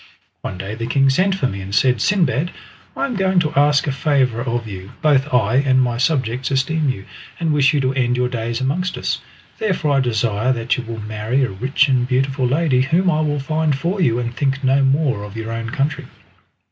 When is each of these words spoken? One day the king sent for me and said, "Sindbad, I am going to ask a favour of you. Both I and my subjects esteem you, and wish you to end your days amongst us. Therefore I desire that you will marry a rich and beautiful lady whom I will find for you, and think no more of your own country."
One 0.41 0.57
day 0.57 0.73
the 0.73 0.87
king 0.87 1.11
sent 1.11 1.35
for 1.35 1.45
me 1.45 1.61
and 1.61 1.75
said, 1.75 2.01
"Sindbad, 2.01 2.49
I 2.97 3.05
am 3.05 3.13
going 3.15 3.39
to 3.41 3.53
ask 3.53 3.85
a 3.85 3.91
favour 3.91 4.41
of 4.41 4.67
you. 4.67 4.93
Both 4.99 5.31
I 5.31 5.57
and 5.57 5.79
my 5.79 5.97
subjects 5.99 6.49
esteem 6.49 6.89
you, 6.89 7.05
and 7.39 7.53
wish 7.53 7.71
you 7.71 7.79
to 7.81 7.93
end 7.93 8.17
your 8.17 8.27
days 8.27 8.59
amongst 8.59 8.97
us. 8.97 9.21
Therefore 9.59 9.91
I 9.95 9.99
desire 9.99 10.53
that 10.53 10.75
you 10.75 10.83
will 10.85 10.99
marry 11.01 11.43
a 11.43 11.51
rich 11.51 11.87
and 11.87 12.07
beautiful 12.07 12.47
lady 12.47 12.81
whom 12.81 13.11
I 13.11 13.21
will 13.21 13.37
find 13.39 13.77
for 13.77 14.01
you, 14.01 14.17
and 14.17 14.35
think 14.35 14.63
no 14.63 14.81
more 14.81 15.23
of 15.23 15.37
your 15.37 15.51
own 15.51 15.69
country." 15.69 16.07